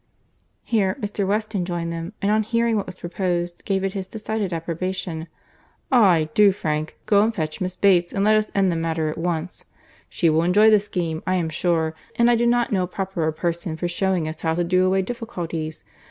[0.63, 1.27] Here Mr.
[1.27, 5.27] Weston joined them, and on hearing what was proposed, gave it his decided approbation.
[5.91, 9.63] "Aye, do, Frank.—Go and fetch Miss Bates, and let us end the matter at once.
[10.09, 13.31] She will enjoy the scheme, I am sure; and I do not know a properer
[13.31, 15.83] person for shewing us how to do away difficulties.